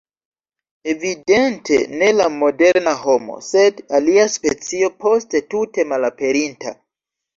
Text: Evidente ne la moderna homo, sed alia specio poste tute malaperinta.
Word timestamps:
Evidente 0.93 1.77
ne 1.99 2.07
la 2.15 2.25
moderna 2.37 2.95
homo, 3.03 3.37
sed 3.49 3.83
alia 3.99 4.27
specio 4.37 4.93
poste 5.07 5.43
tute 5.53 5.87
malaperinta. 5.93 6.75